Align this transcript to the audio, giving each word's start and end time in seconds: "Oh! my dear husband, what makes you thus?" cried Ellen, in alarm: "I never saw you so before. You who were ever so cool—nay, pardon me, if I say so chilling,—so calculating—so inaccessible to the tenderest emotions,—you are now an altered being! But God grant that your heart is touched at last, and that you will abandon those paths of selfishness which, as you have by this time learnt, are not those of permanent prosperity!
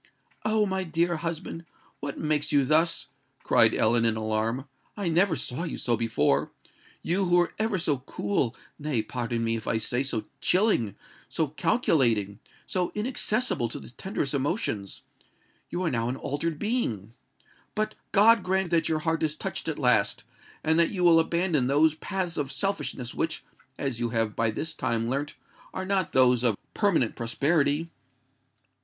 "Oh! 0.43 0.65
my 0.65 0.83
dear 0.83 1.17
husband, 1.17 1.63
what 1.99 2.17
makes 2.17 2.51
you 2.51 2.65
thus?" 2.65 3.05
cried 3.43 3.75
Ellen, 3.75 4.03
in 4.03 4.15
alarm: 4.15 4.67
"I 4.97 5.09
never 5.09 5.35
saw 5.35 5.61
you 5.63 5.77
so 5.77 5.95
before. 5.95 6.51
You 7.03 7.25
who 7.25 7.35
were 7.37 7.53
ever 7.59 7.77
so 7.77 7.99
cool—nay, 7.99 9.03
pardon 9.03 9.43
me, 9.43 9.55
if 9.55 9.67
I 9.67 9.77
say 9.77 10.01
so 10.01 10.25
chilling,—so 10.41 11.49
calculating—so 11.49 12.91
inaccessible 12.95 13.69
to 13.69 13.79
the 13.79 13.91
tenderest 13.91 14.33
emotions,—you 14.33 15.83
are 15.83 15.91
now 15.91 16.09
an 16.09 16.15
altered 16.15 16.57
being! 16.57 17.13
But 17.75 17.93
God 18.11 18.41
grant 18.41 18.71
that 18.71 18.89
your 18.89 19.01
heart 19.05 19.21
is 19.21 19.35
touched 19.35 19.67
at 19.67 19.77
last, 19.77 20.23
and 20.63 20.79
that 20.79 20.89
you 20.89 21.03
will 21.03 21.19
abandon 21.19 21.67
those 21.67 21.93
paths 21.93 22.37
of 22.39 22.51
selfishness 22.51 23.13
which, 23.13 23.43
as 23.77 23.99
you 23.99 24.09
have 24.09 24.35
by 24.35 24.49
this 24.49 24.73
time 24.73 25.05
learnt, 25.05 25.35
are 25.75 25.85
not 25.85 26.11
those 26.11 26.43
of 26.43 26.57
permanent 26.73 27.15
prosperity! 27.15 27.91